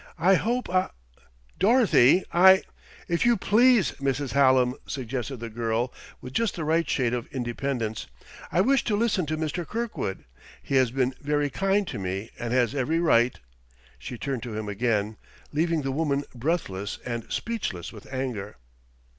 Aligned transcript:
"I 0.17 0.33
hope" 0.33 0.67
"Dorothy, 1.59 2.23
I" 2.33 2.63
"If 3.07 3.23
you 3.23 3.37
please, 3.37 3.91
Mrs. 4.01 4.31
Hallam," 4.31 4.73
suggested 4.87 5.37
the 5.37 5.49
girl, 5.51 5.93
with 6.21 6.33
just 6.33 6.55
the 6.55 6.63
right 6.63 6.89
shade 6.89 7.13
of 7.13 7.27
independence. 7.27 8.07
"I 8.51 8.61
wish 8.61 8.83
to 8.85 8.95
listen 8.95 9.27
to 9.27 9.37
Mr. 9.37 9.63
Kirkwood. 9.63 10.23
He 10.63 10.73
has 10.77 10.89
been 10.89 11.13
very 11.21 11.51
kind 11.51 11.87
to 11.87 11.99
me 11.99 12.31
and 12.39 12.51
has 12.51 12.73
every 12.73 12.97
right...." 12.97 13.39
She 13.99 14.17
turned 14.17 14.41
to 14.41 14.57
him 14.57 14.67
again, 14.67 15.17
leaving 15.53 15.83
the 15.83 15.91
woman 15.91 16.23
breathless 16.33 16.97
and 17.05 17.31
speechless 17.31 17.93
with 17.93 18.11
anger. 18.11 18.57